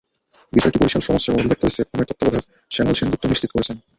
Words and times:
বিষয়টি 0.53 0.77
বরিশাল 0.79 1.03
সমাজসেবা 1.03 1.37
অধিদপ্তরের 1.37 1.75
সেফ 1.75 1.87
হোমের 1.89 2.07
তত্ত্বাবধায়ক 2.09 2.45
শ্যামল 2.71 2.95
সেন 2.97 3.07
গুপ্ত 3.11 3.23
নিশ্চিত 3.27 3.51
করেছেন। 3.53 3.77